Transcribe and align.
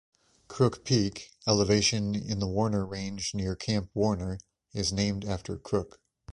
Crook 0.47 0.83
Peak, 0.83 1.29
elevation 1.47 2.15
in 2.15 2.39
the 2.39 2.47
Warner 2.47 2.87
Range 2.87 3.31
near 3.35 3.55
Camp 3.55 3.91
Warner, 3.93 4.39
is 4.73 4.91
named 4.91 5.25
after 5.25 5.59
Crook. 5.59 5.99